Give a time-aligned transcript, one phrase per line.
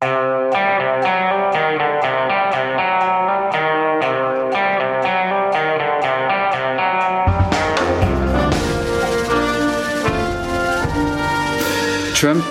[0.00, 0.10] Trump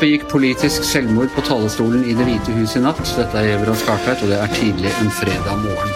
[0.01, 2.99] begikk politisk selvmord på talerstolen i Det hvite hus i natt.
[3.15, 5.91] Dette er Everon Skartveit, og det er tidlig en fredag morgen.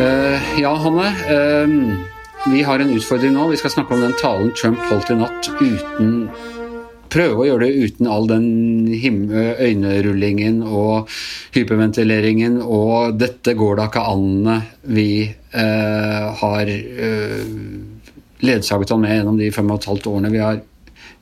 [0.00, 1.12] Uh, ja, Hanne.
[1.28, 3.50] Uh, vi har en utfordring nå.
[3.52, 6.30] Vi skal snakke om den talen Trump holdt i natt uten
[7.14, 8.46] Prøve å gjøre det uten all den
[8.90, 11.10] øynerullingen og
[11.54, 16.74] hyperventileringen og 'dette går da ikke an'-ene vi eh, har
[18.44, 20.73] ledsaget han med gjennom de fem og et halvt årene vi har Eh,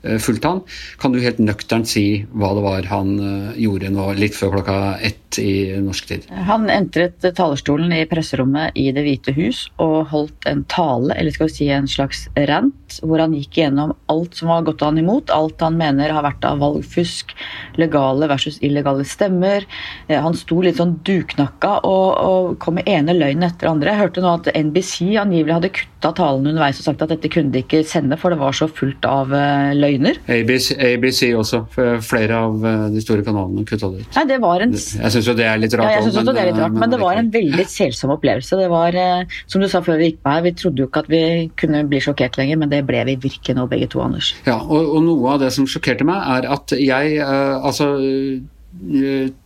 [0.02, 0.62] fulgt han.
[0.98, 4.78] Kan du helt nøkternt si hva det var han eh, gjorde nå litt før klokka
[5.04, 6.26] ett i norsk tid?
[6.48, 11.48] Han entret talerstolen i presserommet i Det hvite hus og holdt en tale, eller skal
[11.48, 15.32] vi si en slags rant, hvor han gikk gjennom alt som var gått han imot,
[15.32, 17.32] alt han mener har vært av valgfusk,
[17.80, 19.64] legale versus illegale stemmer.
[20.08, 23.94] Eh, han sto litt sånn duknakka og, og kom med ene løgnen etter andre.
[23.94, 27.54] Jeg hørte nå at NBC angivelig hadde kutta talen underveis og sagt at dette kunne
[27.54, 29.32] de ikke sende, for det var så fullt av
[29.76, 30.18] løgn løgner.
[30.28, 31.62] ABC, ABC også.
[32.02, 34.16] Flere av eh, de store kanalene kutta det ut.
[34.16, 34.74] Nei, det var en...
[34.74, 35.90] Jeg syns jo det er litt rart.
[35.90, 37.66] Ja, jeg synes også men, det er litt rart, men, men det var en veldig
[37.70, 38.58] selsom opplevelse.
[38.60, 41.04] Det var, eh, som du sa før vi gikk på her, vi trodde jo ikke
[41.04, 41.22] at vi
[41.60, 44.32] kunne bli sjokkert lenger, men det ble vi virkelig nå, begge to, Anders.
[44.48, 47.86] Ja, og, og noe av det som sjokkerte meg, er at jeg Altså,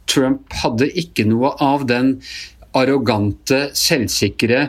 [0.07, 2.17] Trump hadde ikke noe av den
[2.77, 4.69] arrogante, selvsikre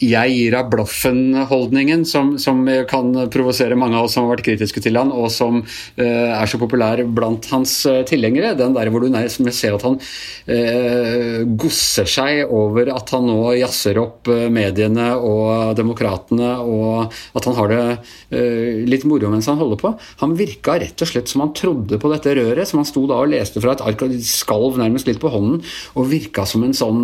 [0.00, 4.80] jeg gir av blaffen-holdningen, som, som, kan provosere mange av oss som har vært kritiske
[4.84, 8.54] til han, og som uh, er så populær blant hans uh, tilhengere.
[8.56, 13.52] Den der hvor du nærmest ser at han uh, gosser seg over at han nå
[13.60, 18.40] jazzer opp mediene og demokratene, og at han har det
[18.88, 19.92] litt moro mens han holder på.
[20.22, 23.18] Han virka rett og slett som han trodde på dette røret, som han sto da
[23.20, 25.60] og leste fra et ark og skalv nærmest litt på hånden,
[25.98, 27.02] og virka som en sånn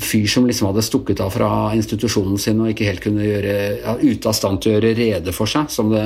[0.00, 3.56] fyr som liksom hadde stukket stukket av fra institusjonen sin og ikke helt kunne gjøre
[3.80, 6.04] ja, ute av stand til å gjøre rede for seg, som det,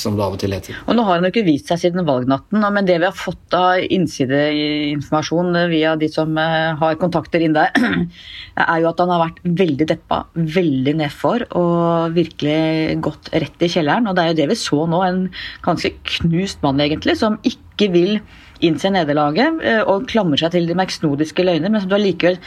[0.00, 0.76] som det av og til heter.
[0.88, 3.54] Og Nå har han jo ikke vist seg siden valgnatten, men det vi har fått
[3.54, 7.70] av innsideinformasjon via de som eh, har kontakter inn der,
[8.74, 13.70] er jo at han har vært veldig deppa, veldig nedfor og virkelig gått rett i
[13.70, 14.08] kjelleren.
[14.10, 15.26] Og det er jo det vi så nå, en
[15.66, 18.18] ganske knust mann egentlig, som ikke vil
[18.64, 22.38] innse nederlaget eh, og klamrer seg til de merksnodiske løgner, men som du allikevel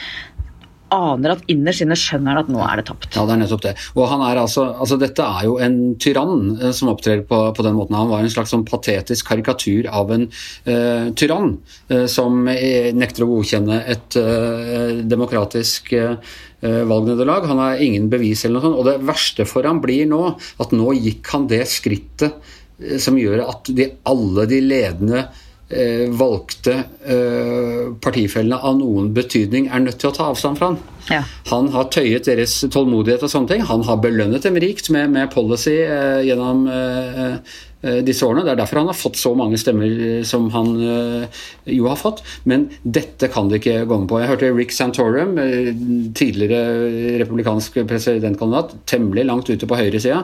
[0.93, 3.09] aner at innerst inne skjønner han at nå er det tapt.
[3.15, 3.73] Ja, det er nettopp det.
[3.95, 7.65] Og han er altså, altså Dette er jo en tyrann eh, som opptrer på, på,
[7.65, 7.97] den måten.
[7.99, 11.55] Han var en slags sånn patetisk karikatur av en uh, tyrann
[11.91, 15.93] uh, som nekter å godkjenne et uh, demokratisk
[16.57, 17.45] valgnederlag.
[17.45, 18.79] Han har ingen bevis eller noe sånt.
[18.81, 22.39] Og det verste for ham blir nå at nå gikk han det skrittet
[23.01, 25.21] som gjør at de, alle de ledende
[26.15, 26.73] valgte
[27.03, 30.77] eh, partifellene av noen betydning er nødt til å ta avstand fra han.
[31.11, 31.19] Ja.
[31.51, 33.65] Han har tøyet deres tålmodighet og sånne ting.
[33.67, 37.35] Han har belønnet dem rikt med, med policy eh, gjennom eh, Eh,
[37.81, 38.43] disse årene.
[38.45, 41.41] Det er derfor han har fått så mange stemmer eh, som han eh,
[41.75, 42.23] jo har fått.
[42.49, 44.19] Men dette kan det ikke gå med på.
[44.21, 45.35] Jeg hørte Rick Santorum,
[46.17, 50.23] tidligere republikansk presidentkandidat, temmelig langt ute på høyresida,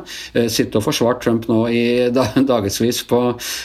[0.51, 1.83] sitte og forsvart Trump nå i
[2.51, 3.21] dagevis på,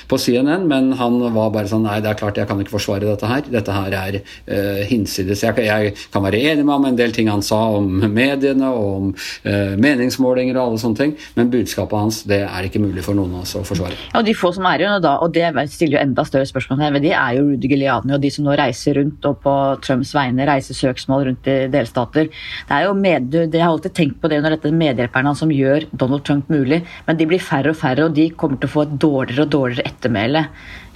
[0.08, 3.06] på, CNN, men han var bare sånn Nei, det er klart jeg kan ikke forsvare
[3.06, 3.46] dette her.
[3.48, 5.44] Dette her er uh, hinsides.
[5.46, 8.88] Jeg, jeg, kan være enig med ham en del ting han sa om mediene og
[8.98, 13.16] om uh, meningsmålinger og alle sånne ting, men budskapet hans det er ikke mulig for
[13.16, 13.77] noen av oss å forsvare.
[13.78, 14.04] Forsvaret.
[14.12, 16.82] Ja, og De få som er igjen, da, og det stiller jo enda større spørsmål
[16.82, 19.54] her, men de er jo Rudy Giuliani og de som nå reiser rundt og på
[19.84, 22.30] Trumps vegne reiser søksmål rundt i delstater.
[22.68, 25.52] Det er jo med, det har alltid tenkt på det når dette er medhjelperne som
[25.54, 28.74] gjør Donald Trump mulig, men de blir færre og færre, og de kommer til å
[28.74, 30.44] få et dårligere og dårligere ettermæle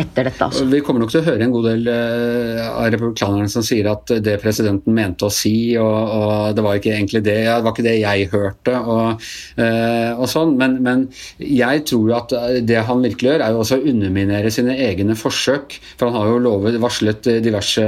[0.01, 0.47] etter dette.
[0.47, 0.65] Altså.
[0.71, 4.15] Vi kommer nok til å høre en god del uh, av republikanerne som sier at
[4.25, 7.87] det presidenten mente å si, og, og det var ikke egentlig det, det var ikke
[7.87, 9.27] det jeg hørte, og,
[9.61, 10.57] uh, og sånn.
[10.59, 11.07] Men, men,
[11.43, 12.33] jeg tror jo at
[12.65, 15.77] det det han virkelig gjør, er jo også å underminere sine egne forsøk.
[16.01, 17.85] For han har jo lovet, varslet diverse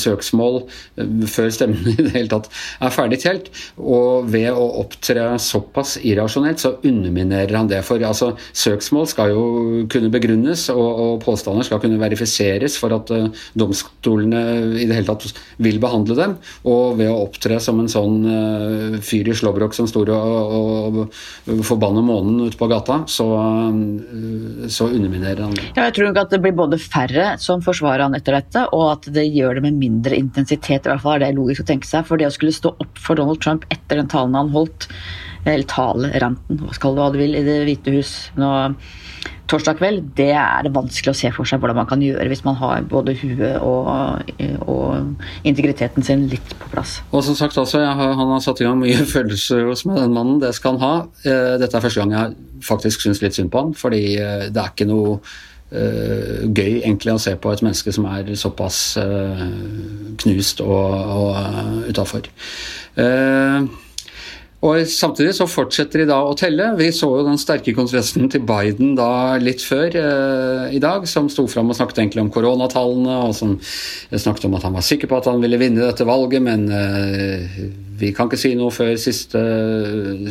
[0.00, 0.60] søksmål
[1.00, 2.48] eh, før stemmen i det hele tatt
[2.80, 3.50] er ferdig telt.
[3.78, 7.82] Og ved å opptre såpass irrasjonelt, så underminerer han det.
[7.86, 9.44] For altså, søksmål skal jo
[9.92, 14.42] kunne begrunnes, og, og påstander skal kunne verifiseres for at uh, domstolene
[14.80, 15.28] i det hele tatt
[15.62, 16.36] vil behandle dem.
[16.68, 21.00] Og ved å opptre som en sånn uh, fyr i slåbrok som står og, og,
[21.50, 23.72] og forbanner månen ute på gata, så, Eh,
[24.70, 25.68] så underminerer han det.
[25.76, 28.86] Ja, jeg tror nok at det blir både færre som forsvarer han etter dette, og
[28.92, 30.86] at det gjør det med mindre intensitet.
[30.86, 32.06] i hvert fall er det logisk å tenke seg.
[32.08, 34.88] For det å skulle stå opp for Donald Trump etter den talen han holdt,
[35.44, 38.50] eller taleranten, skal du hva du vil, i Det hvite hus nå
[39.50, 42.44] torsdag kveld, det er det vanskelig å se for seg hvordan man kan gjøre hvis
[42.46, 44.30] man har både huet og,
[44.70, 46.98] og integriteten sin litt på plass.
[47.10, 50.16] Og som sagt også, har, Han har satt i gang mye følelser hos meg, den
[50.16, 50.40] mannen.
[50.42, 50.94] Det skal han ha.
[51.24, 54.60] Eh, dette er første gang jeg faktisk syns litt synd på han, fordi eh, det
[54.60, 55.18] er ikke noe
[55.70, 59.44] uh, gøy egentlig å se på et menneske som er såpass uh,
[60.22, 62.26] knust og, og uh, utafor.
[62.98, 63.70] Uh,
[64.60, 66.66] og Samtidig så fortsetter de da å telle.
[66.76, 71.30] Vi så jo den sterke kontrasten til Biden da litt før eh, i dag, som
[71.32, 73.56] sto fram og snakket egentlig om koronatallene, og som
[74.12, 77.56] snakket om at han var sikker på at han ville vinne dette valget, men eh,
[78.00, 79.40] vi kan ikke si noe før siste,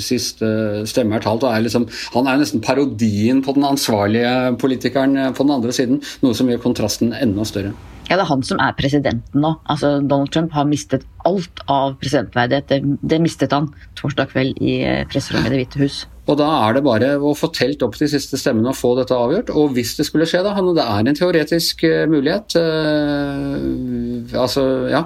[0.06, 0.54] siste
[0.90, 1.50] stemme er talt.
[1.50, 6.38] Er liksom, han er nesten parodien på den ansvarlige politikeren på den andre siden, noe
[6.38, 7.74] som gjør kontrasten enda større.
[8.10, 9.52] Ja, det er han som er presidenten nå.
[9.70, 12.88] Altså, Donald Trump har mistet alt av presidentverdighet.
[13.06, 13.70] Det, mistet han
[14.00, 16.00] torsdag kveld i eh, presserommet i Det hvite hus.
[16.30, 19.14] Og da er det bare å få telt opp de siste stemmene og få dette
[19.14, 19.52] avgjort.
[19.54, 22.58] Og hvis det skulle skje, da, det er en teoretisk uh, mulighet.
[22.58, 25.06] Uh, altså, ja.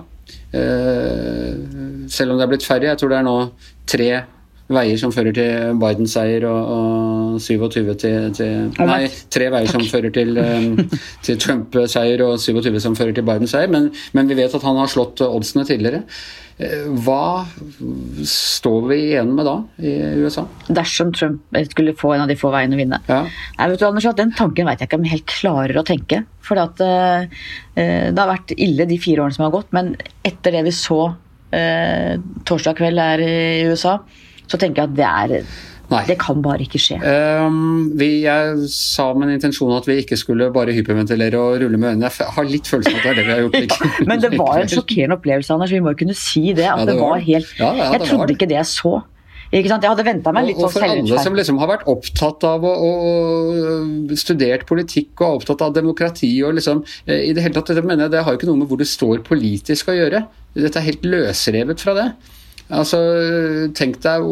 [0.53, 2.91] Uh, selv om det er blitt færre.
[2.91, 3.37] Jeg tror det er nå
[3.87, 4.09] tre
[4.71, 10.13] veier som fører til Biden-seier og, og, 27 til, til Nei, tre veier som fører
[10.15, 10.77] til, um,
[11.25, 13.71] til Trump-seier og 27 som fører til Biden-seier.
[13.71, 16.03] Men, men, vi vet at han har slått oddsene tidligere.
[16.63, 17.43] Eh, hva
[18.29, 19.93] står vi igjen med da i
[20.23, 20.45] USA?
[20.69, 23.01] Dersom Trump skulle få en av de få veiene å vinne?
[23.09, 23.23] Ja.
[23.57, 26.23] Nei, vet du, Anders, Den tanken vet jeg ikke om jeg helt klarer å tenke.
[26.43, 27.25] For uh,
[27.75, 31.03] det har vært ille de fire årene som har gått, men etter det vi så
[31.53, 33.99] torsdag kveld her i USA,
[34.47, 35.45] så tenker jeg at det er
[35.91, 36.01] Nei.
[36.07, 36.97] Det kan bare ikke skje.
[37.03, 41.79] Um, vi, jeg sa med en intensjon at vi ikke skulle bare hyperventilere og rulle
[41.79, 42.09] med øynene.
[42.09, 43.57] Jeg har litt følelsen av at det er det vi har gjort.
[43.83, 45.73] ja, men det var en sjokkerende opplevelse, Anders.
[45.75, 46.69] Vi må jo kunne si det.
[46.71, 48.35] At ja, det, var, helt ja, Jeg trodde var.
[48.37, 48.93] ikke det jeg så.
[49.53, 49.85] Ikke sant?
[49.85, 50.69] Jeg hadde venta meg litt og.
[50.69, 55.61] Og for alle som liksom har vært opptatt av å, og studert politikk og opptatt
[55.67, 58.41] av demokrati og liksom eh, i Det hele tatt, det mener jeg, det har jo
[58.41, 60.23] ikke noe med hvor det står politisk å gjøre.
[60.57, 62.07] Dette er helt løsrevet fra det.
[62.73, 62.99] Altså,
[63.77, 64.27] tenk deg,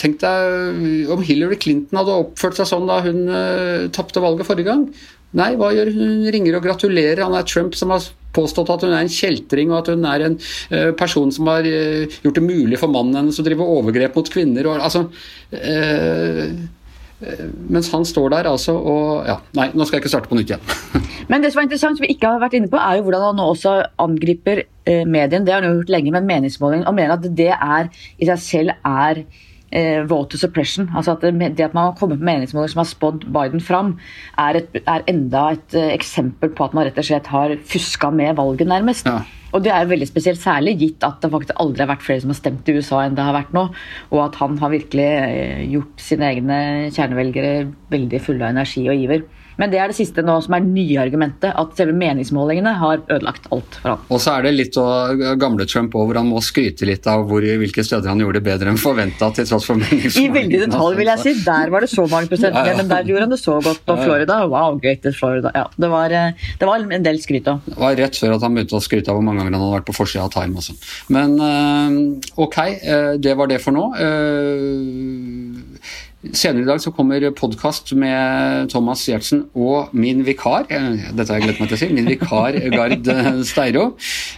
[0.00, 4.70] tenk deg, om Hillary Clinton hadde oppført seg sånn da hun uh, tapte valget forrige
[4.70, 4.86] gang.
[5.36, 6.04] Nei, hva gjør hun?
[6.22, 7.24] Hun ringer og gratulerer.
[7.26, 8.04] Han er Trump som har
[8.36, 11.66] påstått at hun er en kjeltring, og at hun er en uh, person som har
[11.66, 14.70] uh, gjort det mulig for mannen hennes å drive overgrep mot kvinner.
[14.70, 15.06] Og, altså,
[15.56, 16.50] uh,
[17.72, 20.50] mens han står der altså og ja, Nei, nå skal jeg ikke starte på nytt
[20.52, 20.74] igjen.
[21.30, 23.24] Men det som er interessant, som vi ikke har vært inne på, er jo hvordan
[23.30, 25.46] han nå også angriper eh, medien.
[25.46, 27.88] Det har han jo gjort lenge med meningsmålingen, og mener at det er,
[28.20, 29.22] i seg selv er
[29.72, 30.90] eh, vote suppression.
[30.94, 33.96] Altså at det, det, at man har kommet med meningsmålinger som har spådd Biden fram,
[34.38, 38.12] er, et, er enda et eh, eksempel på at man rett og slett har fuska
[38.14, 39.08] med valget, nærmest.
[39.08, 39.22] Ja.
[39.56, 42.32] Og det er veldig spesielt, særlig gitt at det faktisk aldri har vært flere som
[42.34, 43.62] har stemt i USA enn det har vært nå,
[44.12, 46.58] og at han har virkelig eh, gjort sine egne
[46.92, 47.54] kjernevelgere
[47.94, 49.24] veldig fulle av energi og iver.
[49.60, 53.48] Men det er det siste nå som er nye argumentet, at selve meningsmålingene har ødelagt
[53.54, 54.04] alt for ham.
[54.12, 57.24] Og så er det litt av gamle Trump òg, hvor han må skryte litt av
[57.30, 60.26] hvor, hvilke steder han gjorde det bedre enn forventa, til tross for meningsmålingene.
[60.26, 61.34] I veldig detalj, vil jeg si.
[61.46, 62.76] Der var det så mange prosent ja, ja.
[62.78, 64.38] men der gjorde han det så godt Og Florida.
[64.50, 65.52] Wow, great Florida.
[65.54, 67.64] Ja, det var, eh, det var en del skryt òg.
[67.66, 69.78] Det var rett før at han begynte å skryte av hvor mange ganger han hadde
[69.78, 70.76] vært på forsida av Time også.
[71.14, 73.88] Men eh, ok, eh, det var det for nå.
[76.34, 80.66] Senere i dag så kommer podkast med Thomas Giertsen og min vikar.
[80.72, 81.88] Eh, dette har jeg gledet meg til å si.
[81.94, 83.10] Min vikar Gard
[83.46, 83.84] Steiro.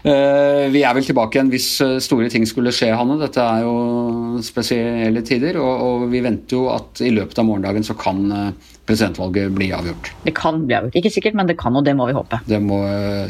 [0.03, 3.19] Eh, vi er vel tilbake igjen hvis eh, store ting skulle skje, Hanne.
[3.23, 5.61] Dette er jo spesielle tider.
[5.62, 8.25] Og, vi venter jo at i løpet av morgendagen så kan
[8.88, 10.12] presidentvalget bli avgjort.
[10.25, 10.97] Det kan bli avgjort.
[10.99, 12.40] Ikke sikkert, men det kan, og det må vi håpe.
[12.49, 12.80] Det, må,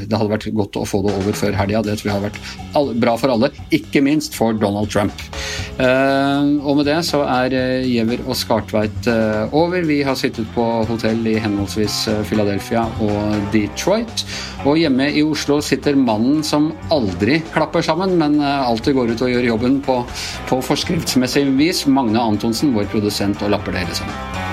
[0.06, 1.82] det hadde vært godt å få det over før helga.
[1.86, 5.26] Det tror jeg hadde vært bra for alle, ikke minst for Donald Trump.
[5.78, 9.84] Uh, og med det så er uh, Giæver og Skartveit uh, over.
[9.86, 14.24] Vi har sittet på hotell i henholdsvis Philadelphia og Detroit.
[14.66, 19.32] Og hjemme i Oslo sitter mannen som aldri klapper sammen, men alltid går ut og
[19.32, 20.00] gjør jobben på,
[20.50, 21.86] på forskriftsmessig vis.
[21.86, 24.47] Magne Antonsen, vår produsent, og lapper dere sammen.